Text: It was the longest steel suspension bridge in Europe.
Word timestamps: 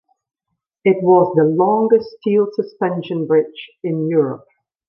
It 0.83 1.03
was 1.03 1.31
the 1.35 1.43
longest 1.43 2.09
steel 2.19 2.47
suspension 2.55 3.27
bridge 3.27 3.69
in 3.83 4.07
Europe. 4.09 4.47